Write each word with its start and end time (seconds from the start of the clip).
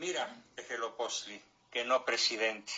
Mira, 0.00 0.26
Egelopostli, 0.56 1.38
que 1.70 1.84
no 1.84 2.06
presidente. 2.06 2.72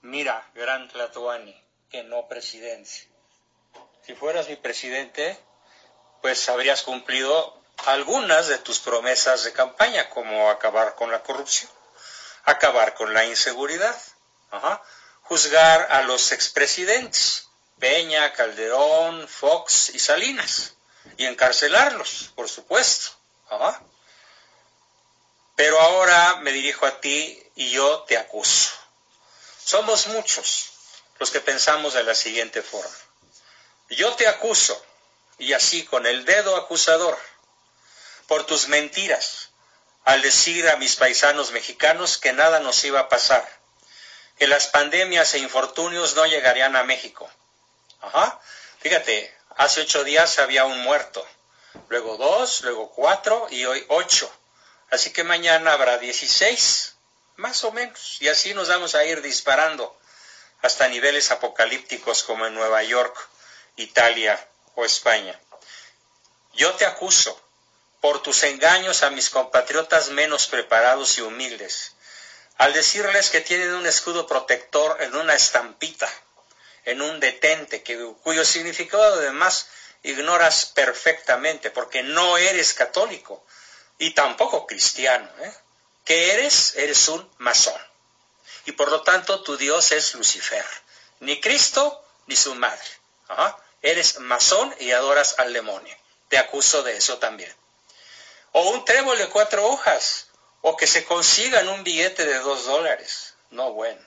Mira, 0.00 0.50
Gran 0.54 0.88
Tlatoani, 0.88 1.54
que 1.90 2.02
no 2.04 2.26
presidente. 2.26 3.06
Si 4.06 4.14
fueras 4.14 4.48
mi 4.48 4.56
presidente, 4.56 5.38
pues 6.22 6.48
habrías 6.48 6.80
cumplido 6.84 7.54
algunas 7.84 8.46
de 8.46 8.56
tus 8.60 8.80
promesas 8.80 9.44
de 9.44 9.52
campaña, 9.52 10.08
como 10.08 10.48
acabar 10.48 10.94
con 10.94 11.10
la 11.10 11.22
corrupción, 11.22 11.70
acabar 12.44 12.94
con 12.94 13.12
la 13.12 13.26
inseguridad, 13.26 13.94
juzgar 15.24 15.92
a 15.92 16.00
los 16.00 16.32
expresidentes, 16.32 17.50
Peña, 17.78 18.32
Calderón, 18.32 19.28
Fox 19.28 19.90
y 19.90 19.98
Salinas, 19.98 20.76
y 21.18 21.26
encarcelarlos, 21.26 22.32
por 22.34 22.48
supuesto. 22.48 23.10
Pero 25.58 25.80
ahora 25.80 26.36
me 26.36 26.52
dirijo 26.52 26.86
a 26.86 27.00
ti 27.00 27.42
y 27.56 27.70
yo 27.70 28.04
te 28.04 28.16
acuso. 28.16 28.70
Somos 29.64 30.06
muchos 30.06 30.68
los 31.18 31.32
que 31.32 31.40
pensamos 31.40 31.94
de 31.94 32.04
la 32.04 32.14
siguiente 32.14 32.62
forma. 32.62 32.96
Yo 33.88 34.14
te 34.14 34.28
acuso, 34.28 34.80
y 35.36 35.54
así 35.54 35.84
con 35.84 36.06
el 36.06 36.24
dedo 36.24 36.54
acusador, 36.54 37.18
por 38.28 38.46
tus 38.46 38.68
mentiras, 38.68 39.48
al 40.04 40.22
decir 40.22 40.68
a 40.68 40.76
mis 40.76 40.94
paisanos 40.94 41.50
mexicanos 41.50 42.18
que 42.18 42.32
nada 42.32 42.60
nos 42.60 42.84
iba 42.84 43.00
a 43.00 43.08
pasar, 43.08 43.44
que 44.38 44.46
las 44.46 44.68
pandemias 44.68 45.34
e 45.34 45.40
infortunios 45.40 46.14
no 46.14 46.24
llegarían 46.24 46.76
a 46.76 46.84
México. 46.84 47.28
Ajá. 48.00 48.40
Fíjate, 48.78 49.36
hace 49.56 49.80
ocho 49.80 50.04
días 50.04 50.38
había 50.38 50.66
un 50.66 50.78
muerto, 50.82 51.26
luego 51.88 52.16
dos, 52.16 52.60
luego 52.60 52.92
cuatro 52.92 53.48
y 53.50 53.64
hoy 53.64 53.84
ocho. 53.88 54.32
Así 54.90 55.10
que 55.10 55.24
mañana 55.24 55.72
habrá 55.72 55.98
16, 55.98 56.94
más 57.36 57.64
o 57.64 57.72
menos. 57.72 58.16
Y 58.20 58.28
así 58.28 58.54
nos 58.54 58.68
vamos 58.68 58.94
a 58.94 59.04
ir 59.04 59.22
disparando 59.22 59.98
hasta 60.62 60.88
niveles 60.88 61.30
apocalípticos 61.30 62.22
como 62.24 62.46
en 62.46 62.54
Nueva 62.54 62.82
York, 62.82 63.16
Italia 63.76 64.38
o 64.74 64.84
España. 64.84 65.38
Yo 66.54 66.74
te 66.74 66.86
acuso 66.86 67.40
por 68.00 68.22
tus 68.22 68.42
engaños 68.44 69.02
a 69.02 69.10
mis 69.10 69.30
compatriotas 69.30 70.10
menos 70.10 70.46
preparados 70.46 71.18
y 71.18 71.22
humildes, 71.22 71.92
al 72.56 72.72
decirles 72.72 73.30
que 73.30 73.40
tienen 73.40 73.74
un 73.74 73.86
escudo 73.86 74.26
protector 74.26 75.00
en 75.02 75.14
una 75.14 75.34
estampita, 75.34 76.10
en 76.84 77.02
un 77.02 77.20
detente, 77.20 77.82
cuyo 78.22 78.44
significado 78.44 79.14
además 79.14 79.68
ignoras 80.02 80.66
perfectamente, 80.66 81.70
porque 81.70 82.02
no 82.02 82.38
eres 82.38 82.72
católico, 82.72 83.44
y 83.98 84.12
tampoco 84.12 84.66
cristiano. 84.66 85.28
¿eh? 85.40 85.54
¿Qué 86.04 86.32
eres? 86.32 86.74
Eres 86.76 87.08
un 87.08 87.28
masón. 87.38 87.80
Y 88.64 88.72
por 88.72 88.90
lo 88.90 89.02
tanto 89.02 89.42
tu 89.42 89.56
Dios 89.56 89.92
es 89.92 90.14
Lucifer, 90.14 90.64
ni 91.20 91.40
Cristo 91.40 92.04
ni 92.26 92.36
su 92.36 92.54
madre. 92.54 92.88
Eres 93.82 94.20
masón 94.20 94.74
y 94.80 94.92
adoras 94.92 95.36
al 95.38 95.52
demonio. 95.52 95.96
Te 96.28 96.38
acuso 96.38 96.82
de 96.82 96.96
eso 96.96 97.18
también. 97.18 97.54
O 98.52 98.70
un 98.70 98.84
trébol 98.84 99.18
de 99.18 99.28
cuatro 99.28 99.66
hojas, 99.66 100.28
o 100.62 100.76
que 100.76 100.86
se 100.86 101.04
consigan 101.04 101.68
un 101.68 101.84
billete 101.84 102.24
de 102.24 102.38
dos 102.38 102.66
dólares. 102.66 103.34
No 103.50 103.72
bueno. 103.72 104.00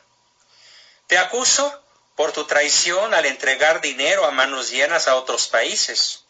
Te 1.07 1.17
acuso 1.17 1.83
por 2.15 2.31
tu 2.31 2.45
traición 2.45 3.13
al 3.13 3.25
entregar 3.25 3.81
dinero 3.81 4.25
a 4.25 4.31
manos 4.31 4.69
llenas 4.69 5.07
a 5.07 5.15
otros 5.15 5.47
países, 5.47 6.23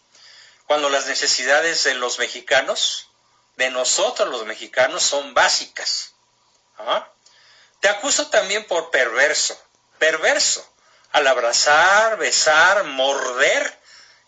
cuando 0.68 0.90
las 0.90 1.08
necesidades 1.08 1.84
de 1.84 1.96
los 1.96 2.20
mexicanos 2.20 3.11
de 3.55 3.69
nosotros 3.69 4.30
los 4.30 4.45
mexicanos 4.45 5.03
son 5.03 5.33
básicas. 5.33 6.13
¿Ah? 6.77 7.07
Te 7.80 7.89
acuso 7.89 8.27
también 8.27 8.66
por 8.66 8.91
perverso, 8.91 9.59
perverso, 9.97 10.67
al 11.11 11.27
abrazar, 11.27 12.17
besar, 12.17 12.83
morder 12.85 13.79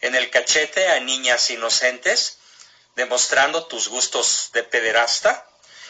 en 0.01 0.16
el 0.16 0.29
cachete 0.29 0.89
a 0.89 1.00
niñas 1.00 1.50
inocentes, 1.50 2.38
demostrando 2.95 3.66
tus 3.67 3.88
gustos 3.88 4.50
de 4.53 4.63
pederasta, 4.63 5.47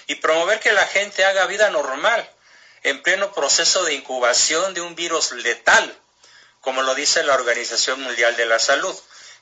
y 0.08 0.16
promover 0.16 0.60
que 0.60 0.74
la 0.74 0.86
gente 0.86 1.26
haga 1.26 1.46
vida 1.46 1.70
normal, 1.70 2.30
en 2.84 3.02
pleno 3.02 3.34
proceso 3.34 3.84
de 3.86 3.94
incubación 3.94 4.74
de 4.74 4.82
un 4.82 4.96
virus 4.96 5.32
letal, 5.32 5.98
como 6.62 6.82
lo 6.82 6.96
dice 6.96 7.24
la 7.24 7.34
Organización 7.34 8.02
Mundial 8.02 8.36
de 8.36 8.46
la 8.46 8.60
Salud, 8.60 8.96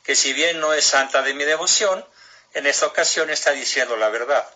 que 0.03 0.15
si 0.15 0.33
bien 0.33 0.59
no 0.59 0.73
es 0.73 0.85
santa 0.85 1.21
de 1.21 1.33
mi 1.33 1.43
devoción, 1.43 2.05
en 2.53 2.67
esta 2.67 2.85
ocasión 2.85 3.29
está 3.29 3.51
diciendo 3.51 3.95
la 3.97 4.09
verdad. 4.09 4.47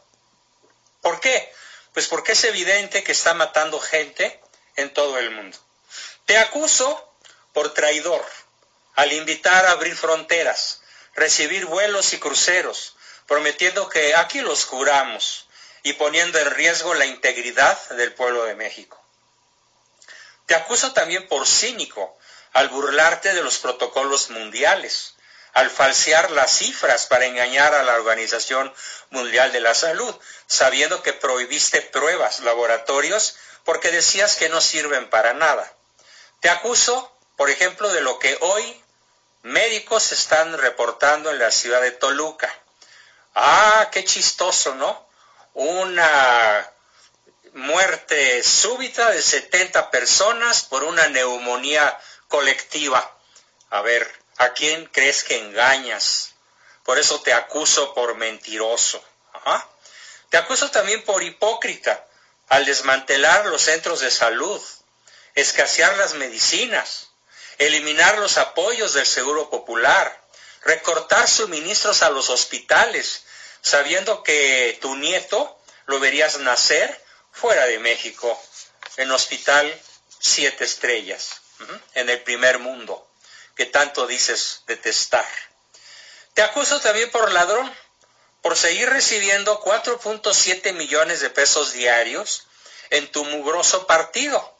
¿Por 1.01 1.19
qué? 1.19 1.53
Pues 1.93 2.07
porque 2.07 2.33
es 2.33 2.43
evidente 2.43 3.03
que 3.03 3.11
está 3.11 3.33
matando 3.33 3.79
gente 3.79 4.39
en 4.75 4.93
todo 4.93 5.17
el 5.17 5.31
mundo. 5.31 5.57
Te 6.25 6.37
acuso 6.37 7.13
por 7.53 7.73
traidor 7.73 8.25
al 8.95 9.13
invitar 9.13 9.65
a 9.65 9.71
abrir 9.71 9.95
fronteras, 9.95 10.81
recibir 11.13 11.65
vuelos 11.65 12.13
y 12.13 12.19
cruceros, 12.19 12.95
prometiendo 13.27 13.89
que 13.89 14.15
aquí 14.15 14.41
los 14.41 14.65
curamos 14.65 15.47
y 15.83 15.93
poniendo 15.93 16.39
en 16.39 16.51
riesgo 16.51 16.93
la 16.93 17.05
integridad 17.05 17.77
del 17.89 18.13
pueblo 18.13 18.43
de 18.43 18.55
México. 18.55 19.01
Te 20.45 20.55
acuso 20.55 20.93
también 20.93 21.27
por 21.27 21.47
cínico 21.47 22.17
al 22.53 22.69
burlarte 22.69 23.33
de 23.33 23.43
los 23.43 23.59
protocolos 23.59 24.29
mundiales, 24.29 25.14
al 25.55 25.69
falsear 25.69 26.31
las 26.31 26.51
cifras 26.51 27.05
para 27.05 27.25
engañar 27.25 27.73
a 27.73 27.83
la 27.83 27.95
Organización 27.95 28.71
Mundial 29.09 29.53
de 29.53 29.61
la 29.61 29.73
Salud, 29.73 30.13
sabiendo 30.47 31.01
que 31.01 31.13
prohibiste 31.13 31.81
pruebas, 31.81 32.41
laboratorios, 32.41 33.37
porque 33.63 33.89
decías 33.89 34.35
que 34.35 34.49
no 34.49 34.59
sirven 34.59 35.09
para 35.09 35.33
nada. 35.33 35.73
Te 36.41 36.49
acuso, 36.49 37.09
por 37.37 37.49
ejemplo, 37.49 37.87
de 37.93 38.01
lo 38.01 38.19
que 38.19 38.37
hoy 38.41 38.83
médicos 39.43 40.11
están 40.11 40.57
reportando 40.57 41.31
en 41.31 41.39
la 41.39 41.51
ciudad 41.51 41.81
de 41.81 41.91
Toluca. 41.91 42.53
Ah, 43.33 43.89
qué 43.93 44.03
chistoso, 44.03 44.75
¿no? 44.75 45.07
Una 45.53 46.69
muerte 47.53 48.43
súbita 48.43 49.09
de 49.11 49.21
70 49.21 49.89
personas 49.89 50.63
por 50.63 50.83
una 50.83 51.07
neumonía 51.07 51.97
colectiva. 52.27 53.09
A 53.69 53.79
ver, 53.79 54.24
¿A 54.37 54.53
quién 54.53 54.85
crees 54.87 55.23
que 55.23 55.37
engañas? 55.37 56.33
Por 56.83 56.99
eso 56.99 57.21
te 57.21 57.33
acuso 57.33 57.93
por 57.93 58.15
mentiroso. 58.15 59.03
Te 60.29 60.37
acuso 60.37 60.69
también 60.71 61.03
por 61.03 61.23
hipócrita 61.23 62.05
al 62.49 62.65
desmantelar 62.65 63.45
los 63.45 63.61
centros 63.61 64.01
de 64.01 64.11
salud, 64.11 64.61
escasear 65.35 65.95
las 65.97 66.15
medicinas, 66.15 67.07
eliminar 67.57 68.17
los 68.17 68.37
apoyos 68.37 68.93
del 68.93 69.05
Seguro 69.05 69.49
Popular, 69.49 70.21
recortar 70.63 71.27
suministros 71.29 72.01
a 72.01 72.09
los 72.09 72.29
hospitales, 72.29 73.23
sabiendo 73.61 74.21
que 74.21 74.77
tu 74.81 74.95
nieto 74.95 75.57
lo 75.85 75.99
verías 75.99 76.39
nacer 76.39 77.03
fuera 77.31 77.65
de 77.65 77.79
México, 77.79 78.39
en 78.97 79.11
hospital 79.11 79.81
siete 80.19 80.65
estrellas, 80.65 81.41
en 81.93 82.09
el 82.09 82.21
primer 82.21 82.59
mundo 82.59 83.07
que 83.55 83.65
tanto 83.65 84.07
dices 84.07 84.61
detestar. 84.67 85.25
Te 86.33 86.41
acuso 86.41 86.79
también 86.81 87.09
por 87.11 87.31
ladrón, 87.31 87.73
por 88.41 88.57
seguir 88.57 88.89
recibiendo 88.89 89.61
4.7 89.61 90.73
millones 90.73 91.21
de 91.21 91.29
pesos 91.29 91.71
diarios 91.73 92.47
en 92.89 93.11
tu 93.11 93.23
mugroso 93.25 93.87
partido. 93.87 94.55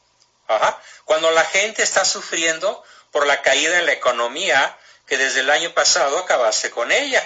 Cuando 1.04 1.30
la 1.30 1.44
gente 1.44 1.82
está 1.82 2.04
sufriendo 2.04 2.82
por 3.10 3.26
la 3.26 3.42
caída 3.42 3.78
en 3.78 3.86
la 3.86 3.92
economía 3.92 4.76
que 5.06 5.16
desde 5.16 5.40
el 5.40 5.50
año 5.50 5.72
pasado 5.72 6.18
acabaste 6.18 6.70
con 6.70 6.90
ella. 6.90 7.22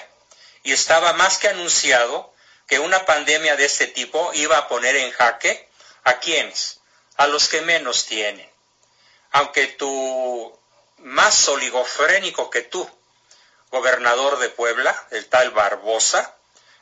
Y 0.63 0.73
estaba 0.73 1.13
más 1.15 1.39
que 1.39 1.49
anunciado 1.49 2.35
que 2.67 2.79
una 2.79 3.07
pandemia 3.07 3.57
de 3.57 3.65
este 3.65 3.87
tipo 3.87 4.31
iba 4.35 4.59
a 4.59 4.69
poner 4.69 4.97
en 4.97 5.11
jaque 5.13 5.69
a 6.05 6.19
quienes, 6.19 6.81
a 7.16 7.27
los 7.27 7.49
que 7.49 7.63
menos 7.63 8.07
tienen. 8.07 8.49
Aunque 9.33 9.66
tu 9.69 10.59
más 11.01 11.49
oligofrénico 11.49 12.51
que 12.51 12.63
tú, 12.63 12.89
gobernador 13.71 14.39
de 14.39 14.51
Puebla, 14.51 15.07
el 15.11 15.27
tal 15.27 15.51
Barbosa, 15.51 16.37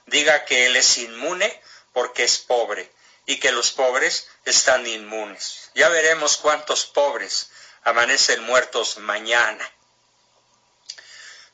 diga 0.07 0.45
que 0.45 0.67
él 0.67 0.77
es 0.77 0.99
inmune 0.99 1.63
porque 1.93 2.25
es 2.25 2.39
pobre 2.39 2.91
y 3.27 3.39
que 3.39 3.53
los 3.53 3.73
pobres 3.73 4.29
están 4.45 4.87
inmunes. 4.87 5.71
Ya 5.75 5.89
veremos 5.89 6.39
cuántos 6.39 6.87
pobres 6.87 7.51
amanecen 7.83 8.43
muertos 8.45 8.99
mañana. 8.99 9.71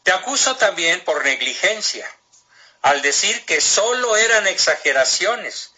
Te 0.05 0.13
acuso 0.13 0.57
también 0.57 1.03
por 1.03 1.25
negligencia, 1.25 2.09
al 2.83 3.03
decir 3.03 3.45
que 3.47 3.61
solo 3.61 4.17
eran 4.17 4.47
exageraciones, 4.47 5.73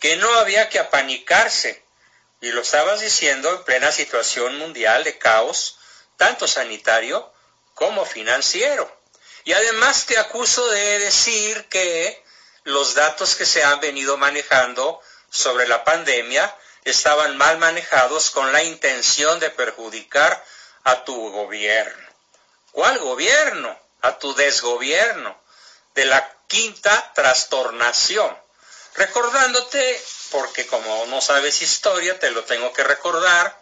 que 0.00 0.16
no 0.16 0.30
había 0.34 0.68
que 0.68 0.80
apanicarse, 0.80 1.82
y 2.40 2.50
lo 2.52 2.60
estabas 2.60 3.00
diciendo 3.00 3.50
en 3.50 3.64
plena 3.64 3.90
situación 3.90 4.58
mundial 4.58 5.04
de 5.04 5.18
caos 5.18 5.78
tanto 6.18 6.46
sanitario 6.46 7.32
como 7.74 8.04
financiero. 8.04 8.94
Y 9.44 9.54
además 9.54 10.04
te 10.04 10.18
acuso 10.18 10.68
de 10.68 10.98
decir 10.98 11.68
que 11.68 12.22
los 12.64 12.94
datos 12.94 13.34
que 13.34 13.46
se 13.46 13.64
han 13.64 13.80
venido 13.80 14.18
manejando 14.18 15.00
sobre 15.30 15.66
la 15.66 15.84
pandemia 15.84 16.54
estaban 16.84 17.38
mal 17.38 17.56
manejados 17.58 18.30
con 18.30 18.52
la 18.52 18.62
intención 18.62 19.40
de 19.40 19.48
perjudicar 19.50 20.44
a 20.84 21.04
tu 21.04 21.30
gobierno. 21.30 22.08
¿Cuál 22.72 22.98
gobierno? 22.98 23.78
A 24.02 24.18
tu 24.18 24.34
desgobierno 24.34 25.40
de 25.94 26.04
la 26.04 26.36
quinta 26.46 27.12
trastornación. 27.14 28.36
Recordándote, 28.94 30.02
porque 30.30 30.66
como 30.66 31.06
no 31.06 31.20
sabes 31.20 31.62
historia, 31.62 32.18
te 32.18 32.30
lo 32.30 32.44
tengo 32.44 32.72
que 32.72 32.84
recordar, 32.84 33.60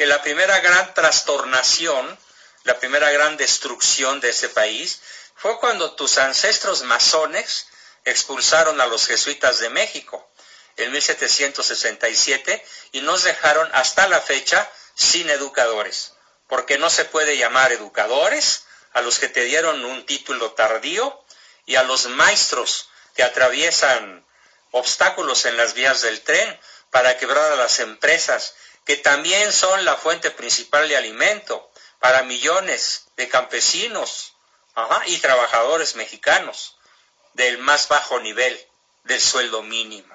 que 0.00 0.06
la 0.06 0.22
primera 0.22 0.60
gran 0.60 0.94
trastornación, 0.94 2.18
la 2.64 2.78
primera 2.78 3.10
gran 3.10 3.36
destrucción 3.36 4.18
de 4.20 4.30
ese 4.30 4.48
país, 4.48 5.02
fue 5.34 5.58
cuando 5.58 5.94
tus 5.94 6.16
ancestros 6.16 6.84
masones 6.84 7.66
expulsaron 8.06 8.80
a 8.80 8.86
los 8.86 9.06
jesuitas 9.06 9.58
de 9.58 9.68
México 9.68 10.26
en 10.78 10.90
1767 10.90 12.64
y 12.92 13.02
nos 13.02 13.24
dejaron 13.24 13.68
hasta 13.74 14.08
la 14.08 14.22
fecha 14.22 14.66
sin 14.94 15.28
educadores, 15.28 16.14
porque 16.48 16.78
no 16.78 16.88
se 16.88 17.04
puede 17.04 17.36
llamar 17.36 17.70
educadores 17.70 18.64
a 18.94 19.02
los 19.02 19.18
que 19.18 19.28
te 19.28 19.44
dieron 19.44 19.84
un 19.84 20.06
título 20.06 20.52
tardío 20.52 21.22
y 21.66 21.76
a 21.76 21.82
los 21.82 22.06
maestros 22.06 22.88
que 23.14 23.22
atraviesan 23.22 24.26
obstáculos 24.70 25.44
en 25.44 25.58
las 25.58 25.74
vías 25.74 26.00
del 26.00 26.22
tren 26.22 26.58
para 26.90 27.18
quebrar 27.18 27.52
a 27.52 27.56
las 27.56 27.80
empresas, 27.80 28.54
que 28.84 28.96
también 28.96 29.52
son 29.52 29.84
la 29.84 29.96
fuente 29.96 30.30
principal 30.30 30.88
de 30.88 30.96
alimento 30.96 31.70
para 31.98 32.22
millones 32.22 33.06
de 33.16 33.28
campesinos 33.28 34.34
y 35.06 35.18
trabajadores 35.18 35.96
mexicanos 35.96 36.76
del 37.34 37.58
más 37.58 37.88
bajo 37.88 38.18
nivel 38.20 38.58
del 39.04 39.20
sueldo 39.20 39.62
mínimo. 39.62 40.14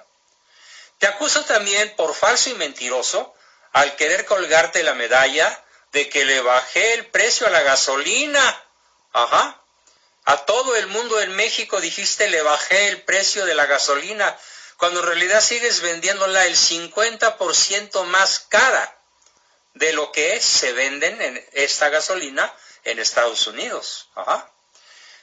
Te 0.97 1.07
acuso 1.07 1.43
también 1.45 1.95
por 1.95 2.13
falso 2.13 2.49
y 2.49 2.53
mentiroso 2.55 3.33
al 3.73 3.95
querer 3.95 4.25
colgarte 4.25 4.83
la 4.83 4.93
medalla 4.93 5.63
de 5.91 6.09
que 6.09 6.25
le 6.25 6.41
bajé 6.41 6.93
el 6.93 7.07
precio 7.07 7.47
a 7.47 7.49
la 7.49 7.61
gasolina. 7.61 8.63
Ajá. 9.13 9.61
A 10.25 10.37
todo 10.45 10.75
el 10.75 10.87
mundo 10.87 11.19
en 11.21 11.35
México 11.35 11.79
dijiste 11.81 12.29
le 12.29 12.41
bajé 12.41 12.87
el 12.87 13.01
precio 13.03 13.45
de 13.45 13.53
la 13.53 13.65
gasolina, 13.65 14.37
cuando 14.77 14.99
en 14.99 15.05
realidad 15.05 15.41
sigues 15.41 15.81
vendiéndola 15.81 16.45
el 16.45 16.55
50% 16.55 18.03
más 18.05 18.39
cara 18.39 18.97
de 19.73 19.93
lo 19.93 20.11
que 20.11 20.41
se 20.41 20.73
venden 20.73 21.21
en 21.21 21.49
esta 21.53 21.89
gasolina 21.89 22.53
en 22.83 22.99
Estados 22.99 23.47
Unidos. 23.47 24.09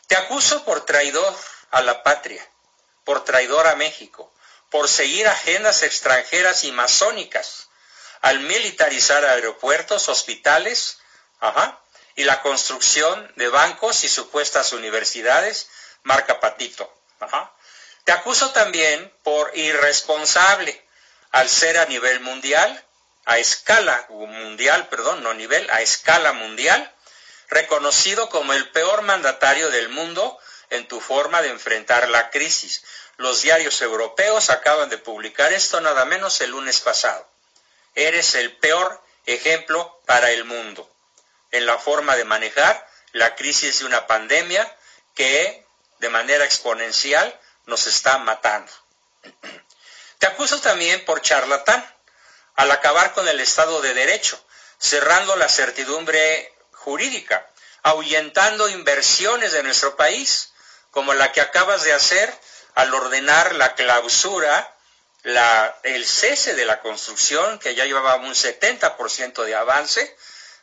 Te 0.07 0.17
acuso 0.17 0.65
por 0.65 0.85
traidor 0.85 1.35
a 1.71 1.81
la 1.83 2.03
patria, 2.03 2.47
por 3.05 3.25
traidor 3.25 3.67
a 3.67 3.77
México, 3.77 4.33
por 4.71 4.89
seguir 4.89 5.27
agendas 5.29 5.83
extranjeras 5.83 6.65
y 6.65 6.73
masónicas, 6.73 7.69
al 8.21 8.41
militarizar 8.41 9.25
aeropuertos, 9.25 10.09
hospitales, 10.09 10.99
y 12.15 12.25
la 12.25 12.41
construcción 12.43 13.33
de 13.37 13.49
bancos 13.49 14.05
y 14.05 14.09
supuestas 14.09 14.73
universidades, 14.73 15.69
marca 16.03 16.41
Patito. 16.41 16.93
Te 18.05 18.13
acuso 18.13 18.51
también 18.51 19.13
por 19.23 19.57
irresponsable 19.57 20.81
al 21.31 21.49
ser 21.49 21.79
a 21.79 21.87
nivel 21.87 22.21
mundial, 22.21 22.85
a 23.25 23.39
escala 23.39 24.07
mundial, 24.11 24.89
perdón, 24.89 25.23
no 25.23 25.35
nivel, 25.35 25.69
a 25.71 25.81
escala 25.81 26.33
mundial, 26.33 26.93
reconocido 27.49 28.29
como 28.29 28.53
el 28.53 28.71
peor 28.71 29.03
mandatario 29.03 29.71
del 29.71 29.89
mundo 29.89 30.39
en 30.71 30.89
tu 30.89 31.01
forma 31.01 31.43
de 31.43 31.51
enfrentar 31.51 32.09
la 32.09 32.31
crisis, 32.31 32.83
los 33.19 33.43
diarios 33.43 33.81
europeos 33.83 34.51
acaban 34.51 34.89
de 34.89 34.99
publicar 34.99 35.53
esto 35.53 35.81
nada 35.81 36.05
menos 36.05 36.41
el 36.41 36.51
lunes 36.51 36.81
pasado. 36.81 37.29
Eres 37.95 38.35
el 38.35 38.57
peor 38.57 39.03
ejemplo 39.27 40.01
para 40.07 40.31
el 40.31 40.45
mundo 40.45 40.91
en 41.51 41.67
la 41.67 41.79
forma 41.79 42.17
de 42.17 42.25
manejar 42.25 42.89
la 43.13 43.35
crisis 43.35 43.81
de 43.81 43.85
una 43.85 44.07
pandemia 44.07 44.77
que 45.15 45.65
de 45.99 46.09
manera 46.09 46.45
exponencial 46.45 47.39
nos 47.67 47.87
está 47.87 48.19
matando. 48.19 48.73
Te 50.19 50.27
acuso 50.27 50.61
también 50.61 51.05
por 51.05 51.21
charlatán 51.21 51.85
al 52.55 52.71
acabar 52.71 53.13
con 53.13 53.27
el 53.29 53.41
Estado 53.41 53.81
de 53.81 53.95
Derecho, 53.95 54.43
cerrando 54.79 55.37
la 55.37 55.49
certidumbre 55.49 56.53
jurídica, 56.73 57.49
ahuyentando 57.83 58.69
inversiones 58.69 59.53
de 59.53 59.63
nuestro 59.63 59.97
país, 59.97 60.53
como 60.91 61.15
la 61.15 61.33
que 61.33 61.41
acabas 61.41 61.83
de 61.83 61.93
hacer 61.93 62.33
al 62.75 62.93
ordenar 62.95 63.55
la 63.55 63.75
clausura, 63.75 64.77
el 65.25 66.07
cese 66.07 66.55
de 66.55 66.65
la 66.65 66.81
construcción, 66.81 67.59
que 67.59 67.75
ya 67.75 67.85
llevaba 67.85 68.17
un 68.17 68.35
70% 68.35 69.45
de 69.45 69.55
avance, 69.55 70.17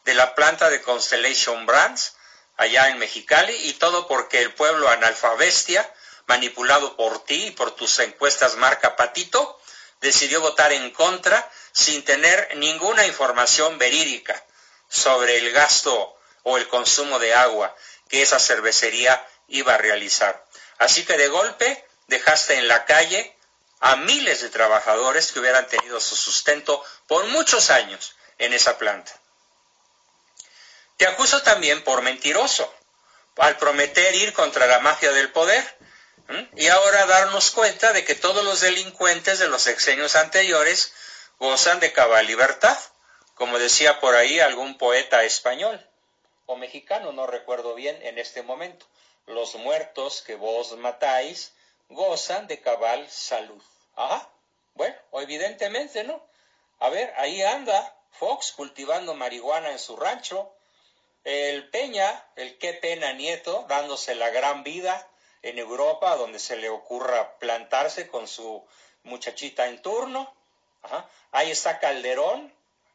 de 0.06 0.14
la 0.14 0.36
planta 0.36 0.70
de 0.70 0.82
Constellation 0.82 1.66
Brands, 1.66 2.14
allá 2.58 2.90
en 2.90 2.98
Mexicali, 3.00 3.56
y 3.70 3.74
todo 3.74 4.08
porque 4.08 4.42
el 4.42 4.54
pueblo 4.54 4.90
analfabestia, 4.90 5.90
manipulado 6.30 6.96
por 6.96 7.26
ti 7.26 7.48
y 7.48 7.52
por 7.52 7.72
tus 7.72 7.98
encuestas 7.98 8.56
marca 8.56 8.96
Patito, 8.96 9.60
decidió 10.00 10.40
votar 10.42 10.72
en 10.72 10.92
contra 10.92 11.52
sin 11.72 12.06
tener 12.06 12.56
ninguna 12.56 13.08
información 13.08 13.80
verídica 13.80 14.46
sobre 14.88 15.38
el 15.40 15.52
gasto 15.52 16.16
o 16.44 16.58
el 16.58 16.68
consumo 16.68 17.18
de 17.18 17.34
agua 17.34 17.76
que 18.08 18.22
esa 18.22 18.40
cervecería 18.40 19.28
iba 19.48 19.74
a 19.74 19.80
realizar. 19.80 20.46
Así 20.78 21.04
que 21.04 21.18
de 21.18 21.30
golpe 21.30 21.84
dejaste 22.06 22.56
en 22.56 22.68
la 22.68 22.86
calle 22.86 23.36
a 23.80 23.96
miles 23.96 24.42
de 24.42 24.50
trabajadores 24.50 25.32
que 25.32 25.40
hubieran 25.40 25.68
tenido 25.68 26.00
su 26.00 26.16
sustento 26.16 26.84
por 27.08 27.26
muchos 27.26 27.72
años 27.72 28.16
en 28.38 28.54
esa 28.54 28.78
planta. 28.78 29.12
Te 30.98 31.08
acuso 31.08 31.42
también 31.42 31.84
por 31.84 32.04
mentiroso, 32.04 32.72
al 33.38 33.58
prometer 33.58 34.14
ir 34.14 34.34
contra 34.34 34.68
la 34.68 34.80
mafia 34.80 35.12
del 35.12 35.32
poder, 35.32 35.80
y 36.56 36.68
ahora 36.68 37.06
darnos 37.08 37.52
cuenta 37.52 37.92
de 37.94 38.06
que 38.06 38.16
todos 38.16 38.44
los 38.44 38.62
delincuentes 38.62 39.40
de 39.40 39.48
los 39.48 39.64
sexenios 39.64 40.16
anteriores 40.16 40.94
gozan 41.40 41.80
de 41.80 41.92
cabal 41.92 42.28
libertad, 42.28 42.78
como 43.34 43.58
decía 43.58 44.00
por 44.00 44.16
ahí 44.16 44.40
algún 44.40 44.78
poeta 44.78 45.24
español 45.24 45.84
o 46.46 46.56
mexicano, 46.56 47.12
no 47.12 47.26
recuerdo 47.26 47.74
bien 47.74 47.98
en 48.04 48.20
este 48.20 48.44
momento. 48.44 48.86
Los 49.26 49.56
muertos 49.56 50.22
que 50.22 50.36
vos 50.36 50.76
matáis 50.78 51.54
gozan 51.90 52.48
de 52.48 52.60
cabal 52.60 53.10
salud. 53.10 53.62
Ajá, 53.96 54.30
bueno, 54.76 54.96
evidentemente, 55.14 56.04
¿no? 56.04 56.24
A 56.80 56.90
ver, 56.90 57.14
ahí 57.18 57.42
anda 57.42 57.96
Fox 58.12 58.52
cultivando 58.52 59.16
marihuana 59.16 59.72
en 59.72 59.80
su 59.80 59.96
rancho, 59.98 60.54
el 61.24 61.70
Peña, 61.70 62.26
el 62.36 62.58
qué 62.58 62.74
pena 62.74 63.14
nieto, 63.14 63.66
dándose 63.68 64.16
la 64.16 64.30
gran 64.30 64.64
vida 64.64 65.08
en 65.42 65.58
Europa, 65.58 66.16
donde 66.16 66.40
se 66.40 66.58
le 66.58 66.70
ocurra 66.70 67.38
plantarse 67.38 68.08
con 68.08 68.28
su 68.28 68.66
muchachita 69.04 69.68
en 69.68 69.82
turno. 69.82 70.34
Ahí 71.32 71.52
está 71.52 71.80
Calderón, 71.80 72.54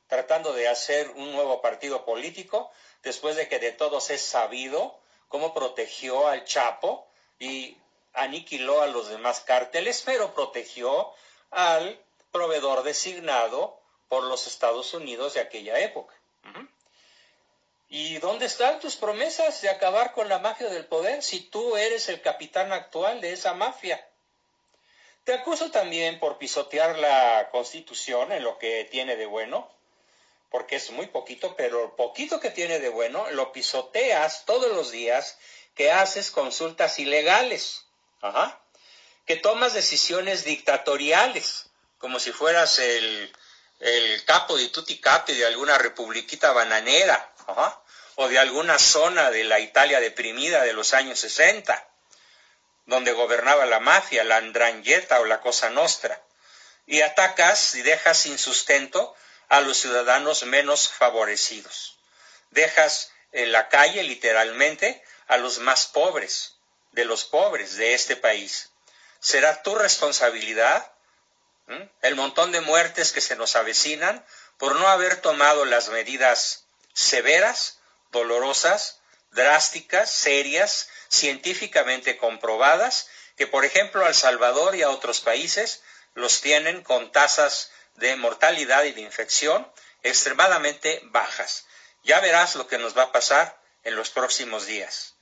tratando 0.09 0.53
de 0.53 0.69
hacer 0.69 1.11
un 1.11 1.33
nuevo 1.33 1.61
partido 1.61 2.05
político, 2.05 2.71
después 3.03 3.37
de 3.37 3.49
que 3.49 3.59
de 3.59 3.73
todos 3.73 4.11
es 4.11 4.23
sabido 4.23 4.99
cómo 5.29 5.55
protegió 5.55 6.29
al 6.29 6.45
Chapo 6.45 7.07
y 7.39 7.77
aniquiló 8.13 8.83
a 8.83 8.87
los 8.87 9.09
demás 9.09 9.41
cárteles, 9.41 10.03
pero 10.05 10.35
protegió 10.35 11.13
al 11.51 12.01
proveedor 12.31 12.83
designado 12.83 13.79
por 14.09 14.25
los 14.25 14.47
Estados 14.47 14.95
Unidos 14.95 15.35
de 15.35 15.41
aquella 15.41 15.79
época. 15.79 16.15
¿Y 17.97 18.19
dónde 18.19 18.47
están 18.47 18.81
tus 18.81 18.97
promesas 18.97 19.61
de 19.61 19.69
acabar 19.69 20.11
con 20.15 20.29
la 20.29 20.41
mafia 20.41 20.69
del 20.69 20.85
poder 20.85 21.23
si 21.23 21.39
tú 21.39 21.77
eres 21.77 22.09
el 22.09 22.21
capitán 22.21 22.73
actual 22.73 23.21
de 23.21 23.33
esa 23.33 23.55
mafia? 23.55 24.05
Te 25.23 25.33
acuso 25.33 25.71
también 25.71 26.19
por 26.19 26.37
pisotear 26.37 26.99
la 26.99 27.51
constitución 27.53 28.33
en 28.33 28.43
lo 28.43 28.59
que 28.59 28.83
tiene 28.91 29.15
de 29.15 29.27
bueno, 29.27 29.71
porque 30.51 30.75
es 30.75 30.91
muy 30.91 31.07
poquito, 31.07 31.55
pero 31.55 31.83
lo 31.83 31.95
poquito 31.95 32.41
que 32.41 32.51
tiene 32.51 32.81
de 32.81 32.89
bueno 32.89 33.31
lo 33.31 33.53
pisoteas 33.53 34.45
todos 34.45 34.73
los 34.73 34.91
días 34.91 35.39
que 35.77 35.93
haces 35.93 36.33
consultas 36.33 36.99
ilegales. 36.99 37.85
Ajá. 38.23 38.61
Que 39.25 39.37
tomas 39.37 39.73
decisiones 39.73 40.43
dictatoriales, 40.43 41.67
como 41.99 42.19
si 42.19 42.33
fueras 42.33 42.81
el, 42.81 43.33
capo 44.27 44.57
de 44.57 44.69
tutti 44.71 45.01
de 45.29 45.47
alguna 45.47 45.79
republiquita 45.79 46.51
bananera, 46.51 47.31
o 48.17 48.29
de 48.29 48.39
alguna 48.39 48.79
zona 48.79 49.31
de 49.31 49.45
la 49.45 49.61
Italia 49.61 50.01
deprimida 50.01 50.63
de 50.63 50.73
los 50.73 50.95
años 50.95 51.19
60, 51.21 51.89
donde 52.87 53.13
gobernaba 53.13 53.67
la 53.67 53.81
mafia, 53.81 54.25
la 54.25 54.37
andrangheta 54.37 55.21
o 55.21 55.25
la 55.25 55.41
cosa 55.41 55.71
nostra, 55.71 56.21
y 56.87 57.01
atacas 57.01 57.75
y 57.75 57.83
dejas 57.83 58.19
sin 58.19 58.39
sustento 58.39 59.15
a 59.49 59.61
los 59.61 59.79
ciudadanos 59.79 60.45
menos 60.45 60.89
favorecidos. 60.89 61.99
Dejas 62.51 63.11
en 63.33 63.53
la 63.53 63.69
calle 63.69 64.03
literalmente 64.03 65.03
a 65.27 65.37
los 65.39 65.59
más 65.59 65.87
pobres, 65.87 66.57
de 66.93 67.05
los 67.05 67.25
pobres 67.25 67.77
de 67.77 67.95
este 67.95 68.17
país. 68.17 68.71
Será 69.21 69.63
tu 69.63 69.75
responsabilidad 69.75 70.93
el 72.03 72.15
montón 72.15 72.53
de 72.53 72.61
muertes 72.61 73.13
que 73.13 73.21
se 73.21 73.37
nos 73.37 73.57
avecinan 73.57 74.25
por 74.59 74.79
no 74.79 74.87
haber 74.89 75.21
tomado 75.21 75.65
las 75.65 75.89
medidas 75.89 76.65
severas, 76.93 77.79
dolorosas, 78.15 79.01
drásticas, 79.33 80.11
serias, 80.11 80.89
científicamente 81.09 82.17
comprobadas, 82.17 83.09
que 83.37 83.47
por 83.47 83.67
ejemplo 83.67 84.05
a 84.05 84.09
El 84.09 84.15
Salvador 84.15 84.75
y 84.77 84.83
a 84.83 84.91
otros 84.91 85.21
países 85.21 85.83
los 86.15 86.41
tienen 86.41 86.83
con 86.83 87.13
tasas 87.13 87.71
de 87.97 88.17
mortalidad 88.17 88.85
y 88.85 88.93
de 88.93 89.03
infección 89.03 89.71
extremadamente 90.03 91.01
bajas. 91.05 91.67
Ya 92.05 92.21
verás 92.21 92.55
lo 92.55 92.67
que 92.67 92.79
nos 92.79 92.97
va 92.97 93.05
a 93.05 93.13
pasar 93.13 93.61
en 93.83 93.97
los 93.97 94.11
próximos 94.11 94.67
días. 94.67 95.15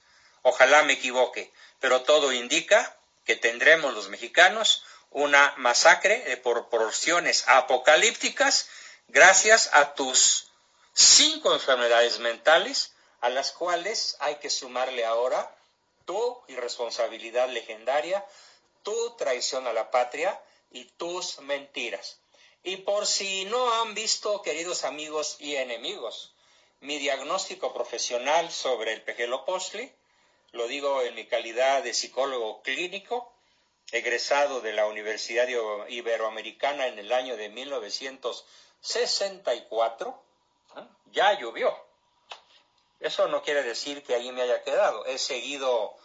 Ojalá 0.43 0.83
me 0.83 0.95
equivoque, 0.95 1.51
pero 1.81 2.03
todo 2.03 2.33
indica 2.33 2.97
que 3.25 3.37
tendremos 3.37 3.95
los 3.95 4.09
mexicanos 4.09 4.85
una 5.11 5.55
masacre 5.57 6.21
de 6.25 6.37
proporciones 6.37 7.45
apocalípticas 7.47 8.69
gracias 9.09 9.71
a 9.73 9.95
tus 9.95 10.52
cinco 10.95 11.53
enfermedades 11.53 12.19
mentales 12.19 12.93
a 13.21 13.29
las 13.29 13.53
cuales 13.53 14.17
hay 14.21 14.37
que 14.37 14.51
sumarle 14.51 15.05
ahora 15.05 15.55
tu 16.05 16.43
irresponsabilidad 16.49 17.49
legendaria, 17.49 18.25
tu 18.83 19.17
traición 19.17 19.67
a 19.67 19.73
la 19.73 19.91
patria 19.91 20.41
y 20.71 20.85
tus 20.85 21.39
mentiras. 21.41 22.19
Y 22.65 22.77
por 22.79 23.07
si 23.07 23.45
no 23.47 23.73
han 23.81 23.95
visto, 23.95 24.43
queridos 24.43 24.85
amigos 24.85 25.37
y 25.39 25.57
enemigos, 25.57 26.33
mi 26.81 26.99
diagnóstico 26.99 27.73
profesional 27.73 28.51
sobre 28.51 28.93
el 28.93 29.03
Pejelopostli, 29.03 29.93
lo 30.53 30.67
digo 30.67 31.03
en 31.03 31.15
mi 31.15 31.27
calidad 31.27 31.83
de 31.83 31.95
psicólogo 31.95 32.61
clínico, 32.63 33.33
egresado 33.91 34.61
de 34.61 34.73
la 34.73 34.87
Universidad 34.87 35.49
Iberoamericana 35.89 36.87
en 36.89 36.99
el 36.99 37.13
año 37.13 37.37
de 37.37 37.49
1964, 37.49 40.23
¿eh? 40.77 40.87
ya 41.13 41.39
llovió. 41.39 41.75
Eso 43.01 43.27
no 43.29 43.43
quiere 43.43 43.63
decir 43.63 44.03
que 44.05 44.15
ahí 44.15 44.31
me 44.33 44.43
haya 44.43 44.63
quedado. 44.63 45.05
He 45.07 45.19
seguido 45.19 45.97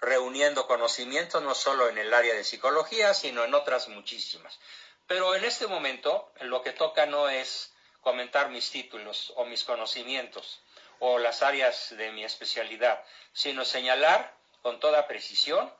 reuniendo 0.00 0.66
conocimientos 0.66 1.42
no 1.42 1.54
solo 1.54 1.88
en 1.88 1.98
el 1.98 2.14
área 2.14 2.34
de 2.34 2.44
psicología, 2.44 3.14
sino 3.14 3.44
en 3.44 3.54
otras 3.54 3.88
muchísimas. 3.88 4.58
Pero 5.06 5.34
en 5.34 5.44
este 5.44 5.66
momento 5.66 6.30
lo 6.42 6.62
que 6.62 6.72
toca 6.72 7.06
no 7.06 7.28
es 7.28 7.72
comentar 8.00 8.50
mis 8.50 8.70
títulos 8.70 9.32
o 9.36 9.44
mis 9.44 9.64
conocimientos 9.64 10.60
o 11.00 11.18
las 11.18 11.42
áreas 11.42 11.96
de 11.96 12.12
mi 12.12 12.24
especialidad, 12.24 13.02
sino 13.32 13.64
señalar 13.64 14.34
con 14.62 14.80
toda 14.80 15.06
precisión 15.06 15.72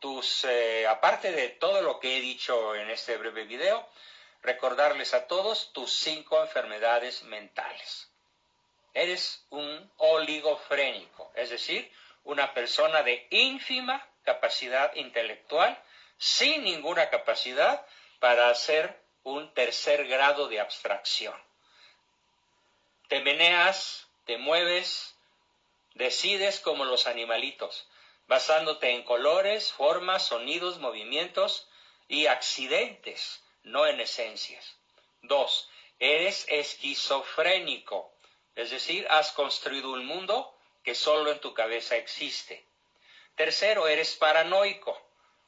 tus, 0.00 0.44
eh, 0.44 0.86
aparte 0.86 1.30
de 1.30 1.48
todo 1.50 1.80
lo 1.80 2.00
que 2.00 2.16
he 2.16 2.20
dicho 2.20 2.74
en 2.74 2.90
este 2.90 3.16
breve 3.16 3.44
video, 3.44 3.88
recordarles 4.42 5.14
a 5.14 5.26
todos 5.26 5.72
tus 5.72 5.92
cinco 5.92 6.40
enfermedades 6.40 7.22
mentales. 7.24 8.10
Eres 8.94 9.46
un 9.50 9.90
oligofrénico, 9.96 11.30
es 11.34 11.50
decir, 11.50 11.90
una 12.24 12.52
persona 12.52 13.02
de 13.02 13.26
ínfima 13.30 14.06
capacidad 14.24 14.94
intelectual, 14.94 15.80
sin 16.18 16.64
ninguna 16.64 17.08
capacidad 17.08 17.86
para 18.20 18.50
hacer 18.50 19.00
un 19.24 19.52
tercer 19.54 20.06
grado 20.06 20.48
de 20.48 20.60
abstracción. 20.60 21.34
Te 23.08 23.20
meneas, 23.20 24.08
te 24.26 24.38
mueves, 24.38 25.16
decides 25.94 26.60
como 26.60 26.84
los 26.84 27.06
animalitos, 27.06 27.88
basándote 28.26 28.90
en 28.90 29.02
colores, 29.02 29.72
formas, 29.72 30.26
sonidos, 30.26 30.78
movimientos 30.78 31.68
y 32.08 32.26
accidentes, 32.26 33.42
no 33.64 33.86
en 33.86 34.00
esencias. 34.00 34.76
Dos, 35.22 35.68
eres 35.98 36.46
esquizofrénico, 36.48 38.12
es 38.54 38.70
decir, 38.70 39.06
has 39.08 39.32
construido 39.32 39.92
un 39.92 40.04
mundo 40.04 40.56
que 40.82 40.94
solo 40.94 41.30
en 41.30 41.40
tu 41.40 41.54
cabeza 41.54 41.96
existe. 41.96 42.64
Tercero, 43.36 43.88
eres 43.88 44.16
paranoico, 44.16 45.00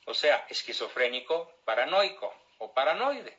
o 0.07 0.15
sea, 0.15 0.47
esquizofrénico 0.49 1.53
paranoico 1.65 2.35
o 2.59 2.73
paranoide. 2.73 3.37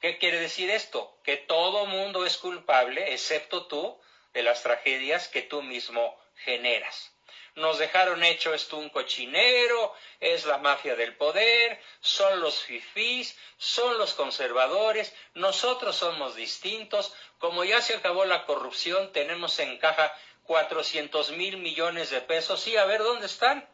¿Qué 0.00 0.18
quiere 0.18 0.40
decir 0.40 0.68
esto? 0.70 1.16
Que 1.22 1.36
todo 1.36 1.86
mundo 1.86 2.26
es 2.26 2.36
culpable, 2.36 3.12
excepto 3.12 3.66
tú, 3.66 4.00
de 4.32 4.42
las 4.42 4.62
tragedias 4.62 5.28
que 5.28 5.42
tú 5.42 5.62
mismo 5.62 6.18
generas. 6.34 7.11
Nos 7.54 7.78
dejaron 7.78 8.24
hecho 8.24 8.54
esto 8.54 8.78
un 8.78 8.88
cochinero, 8.88 9.94
es 10.20 10.46
la 10.46 10.58
mafia 10.58 10.96
del 10.96 11.14
poder, 11.16 11.78
son 12.00 12.40
los 12.40 12.62
fifís, 12.62 13.36
son 13.58 13.98
los 13.98 14.14
conservadores, 14.14 15.14
nosotros 15.34 15.96
somos 15.96 16.34
distintos, 16.34 17.12
como 17.38 17.64
ya 17.64 17.82
se 17.82 17.94
acabó 17.94 18.24
la 18.24 18.46
corrupción, 18.46 19.12
tenemos 19.12 19.58
en 19.58 19.76
caja 19.78 20.14
400 20.44 21.32
mil 21.32 21.58
millones 21.58 22.10
de 22.10 22.22
pesos, 22.22 22.60
sí, 22.60 22.76
a 22.76 22.86
ver 22.86 23.02
dónde 23.02 23.26
están. 23.26 23.68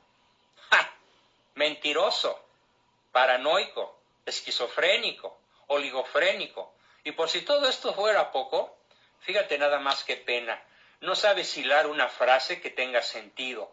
¡Ja! 0.71 0.93
Mentiroso, 1.55 2.45
paranoico, 3.13 3.99
esquizofrénico, 4.27 5.39
oligofrénico. 5.69 6.75
Y 7.05 7.13
por 7.13 7.29
si 7.31 7.43
todo 7.43 7.69
esto 7.69 7.95
fuera 7.95 8.33
poco, 8.33 8.77
fíjate 9.21 9.57
nada 9.57 9.79
más 9.79 10.05
que 10.05 10.17
pena, 10.17 10.63
no 11.01 11.15
sabes 11.15 11.57
hilar 11.57 11.87
una 11.87 12.09
frase 12.09 12.61
que 12.61 12.71
tenga 12.71 13.03
sentido. 13.03 13.73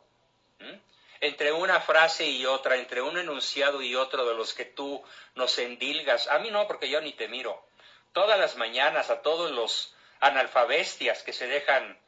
Entre 1.21 1.51
una 1.51 1.79
frase 1.79 2.25
y 2.25 2.45
otra, 2.45 2.75
entre 2.75 3.01
un 3.01 3.17
enunciado 3.17 3.81
y 3.81 3.95
otro 3.95 4.25
de 4.25 4.35
los 4.35 4.53
que 4.53 4.65
tú 4.65 5.03
nos 5.33 5.57
endilgas, 5.57 6.27
a 6.27 6.39
mí 6.39 6.51
no, 6.51 6.67
porque 6.67 6.89
yo 6.89 7.01
ni 7.01 7.13
te 7.13 7.27
miro. 7.27 7.65
Todas 8.13 8.39
las 8.39 8.55
mañanas 8.55 9.09
a 9.09 9.21
todos 9.21 9.51
los 9.51 9.93
analfabestias 10.19 11.23
que 11.23 11.33
se 11.33 11.47
dejan 11.47 11.99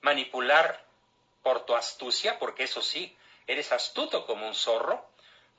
manipular 0.00 0.84
por 1.42 1.64
tu 1.66 1.74
astucia, 1.74 2.38
porque 2.38 2.64
eso 2.64 2.82
sí, 2.82 3.16
eres 3.46 3.72
astuto 3.72 4.26
como 4.26 4.46
un 4.46 4.54
zorro. 4.54 5.08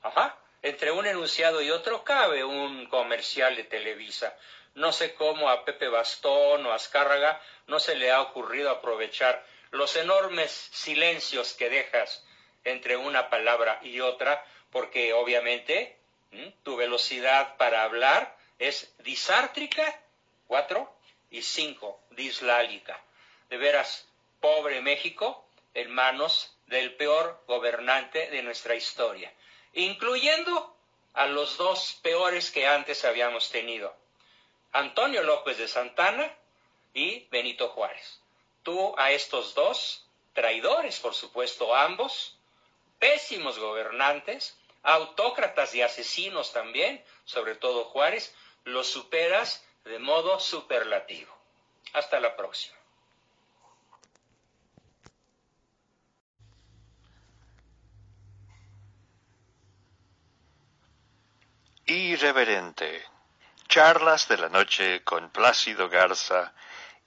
Ajá, 0.02 0.36
entre 0.62 0.90
un 0.90 1.06
enunciado 1.06 1.62
y 1.62 1.70
otro 1.70 2.04
cabe 2.04 2.44
un 2.44 2.86
comercial 2.86 3.56
de 3.56 3.64
Televisa. 3.64 4.36
No 4.76 4.92
sé 4.92 5.14
cómo 5.14 5.50
a 5.50 5.64
Pepe 5.64 5.88
Bastón 5.88 6.64
o 6.64 6.70
a 6.70 6.76
Azcárraga 6.76 7.40
no 7.66 7.80
se 7.80 7.96
le 7.96 8.12
ha 8.12 8.20
ocurrido 8.20 8.70
aprovechar 8.70 9.44
los 9.72 9.96
enormes 9.96 10.52
silencios 10.72 11.54
que 11.54 11.68
dejas 11.68 12.24
entre 12.62 12.96
una 12.96 13.28
palabra 13.28 13.80
y 13.82 13.98
otra, 14.00 14.44
porque 14.70 15.12
obviamente 15.12 15.98
tu 16.62 16.76
velocidad 16.76 17.56
para 17.56 17.82
hablar 17.82 18.36
es 18.60 18.94
disártrica, 18.98 20.00
cuatro, 20.46 20.94
y 21.30 21.42
cinco, 21.42 22.00
dislálica. 22.10 23.02
De 23.50 23.56
veras, 23.56 24.06
pobre 24.40 24.80
México, 24.80 25.44
en 25.74 25.90
manos 25.90 26.56
del 26.66 26.94
peor 26.94 27.42
gobernante 27.48 28.30
de 28.30 28.42
nuestra 28.44 28.76
historia 28.76 29.32
incluyendo 29.76 30.74
a 31.12 31.26
los 31.26 31.58
dos 31.58 31.98
peores 32.02 32.50
que 32.50 32.66
antes 32.66 33.04
habíamos 33.04 33.50
tenido, 33.50 33.94
Antonio 34.76 35.22
López 35.22 35.56
de 35.56 35.68
Santana 35.68 36.30
y 36.92 37.26
Benito 37.30 37.70
Juárez. 37.70 38.20
Tú 38.62 38.94
a 38.98 39.10
estos 39.10 39.54
dos, 39.54 40.06
traidores 40.34 41.00
por 41.00 41.14
supuesto 41.14 41.74
ambos, 41.74 42.36
pésimos 42.98 43.58
gobernantes, 43.58 44.54
autócratas 44.82 45.74
y 45.74 45.80
asesinos 45.80 46.52
también, 46.52 47.02
sobre 47.24 47.54
todo 47.54 47.84
Juárez, 47.86 48.34
los 48.64 48.86
superas 48.86 49.64
de 49.84 49.98
modo 49.98 50.38
superlativo. 50.40 51.34
Hasta 51.94 52.20
la 52.20 52.36
próxima. 52.36 52.76
Irreverente. 61.86 63.15
Charlas 63.68 64.28
de 64.28 64.38
la 64.38 64.48
noche 64.48 65.02
con 65.02 65.28
Plácido 65.30 65.88
Garza 65.88 66.54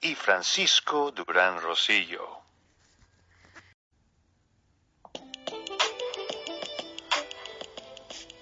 y 0.00 0.14
Francisco 0.14 1.10
Durán 1.10 1.60
Rosillo. 1.60 2.38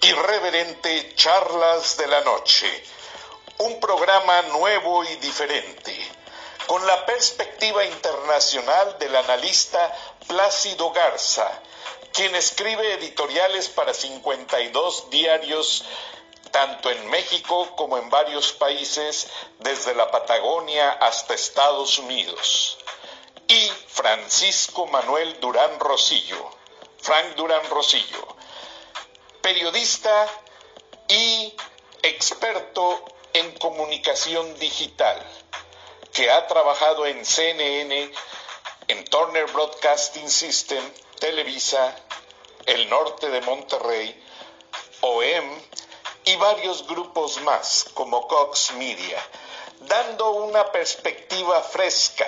Irreverente 0.01 1.15
Charlas 1.15 1.97
de 1.97 2.07
la 2.07 2.21
Noche. 2.21 2.83
Un 3.59 3.79
programa 3.79 4.41
nuevo 4.43 5.03
y 5.05 5.15
diferente, 5.15 5.97
con 6.67 6.85
la 6.85 7.05
perspectiva 7.05 7.85
internacional 7.85 8.97
del 8.99 9.15
analista 9.15 9.95
Plácido 10.27 10.91
Garza, 10.91 11.49
quien 12.13 12.35
escribe 12.35 12.93
editoriales 12.93 13.69
para 13.69 13.93
52 13.93 15.09
diarios 15.09 15.85
tanto 16.59 16.91
en 16.91 17.09
México 17.09 17.73
como 17.77 17.97
en 17.97 18.09
varios 18.09 18.51
países, 18.51 19.29
desde 19.59 19.95
la 19.95 20.11
Patagonia 20.11 20.91
hasta 20.91 21.33
Estados 21.33 21.97
Unidos. 21.99 22.77
Y 23.47 23.71
Francisco 23.87 24.85
Manuel 24.87 25.39
Durán 25.39 25.79
Rosillo, 25.79 26.51
Frank 27.01 27.35
Durán 27.37 27.61
Rosillo, 27.69 28.35
periodista 29.41 30.27
y 31.07 31.55
experto 32.03 33.05
en 33.31 33.57
comunicación 33.57 34.59
digital, 34.59 35.17
que 36.11 36.29
ha 36.29 36.45
trabajado 36.45 37.05
en 37.05 37.25
CNN, 37.25 38.11
en 38.89 39.05
Turner 39.05 39.45
Broadcasting 39.45 40.29
System, 40.29 40.83
Televisa, 41.19 41.95
El 42.65 42.89
Norte 42.89 43.29
de 43.29 43.39
Monterrey, 43.39 44.25
OEM 44.99 45.68
y 46.25 46.35
varios 46.35 46.85
grupos 46.87 47.41
más 47.41 47.85
como 47.93 48.27
Cox 48.27 48.73
Media, 48.73 49.17
dando 49.81 50.31
una 50.31 50.71
perspectiva 50.71 51.61
fresca 51.61 52.27